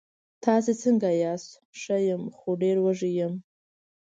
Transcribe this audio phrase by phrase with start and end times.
[0.43, 1.49] تاسې څنګه یاست؟
[1.79, 3.33] ښه یم، خو ډېر وږی یم.